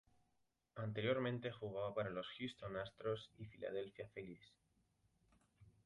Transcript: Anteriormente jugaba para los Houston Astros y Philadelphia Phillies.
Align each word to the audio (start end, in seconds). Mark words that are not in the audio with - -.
Anteriormente 0.77 1.51
jugaba 1.51 1.93
para 1.93 2.09
los 2.09 2.25
Houston 2.39 2.75
Astros 2.75 3.29
y 3.37 3.45
Philadelphia 3.45 4.09
Phillies. 4.15 4.49